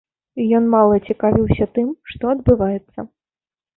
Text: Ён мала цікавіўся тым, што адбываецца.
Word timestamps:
Ён 0.59 0.63
мала 0.75 0.95
цікавіўся 1.11 1.65
тым, 1.75 1.93
што 2.15 2.23
адбываецца. 2.35 2.99